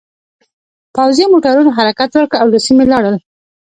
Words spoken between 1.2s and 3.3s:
موټرونو حرکت وکړ او له سیمې لاړل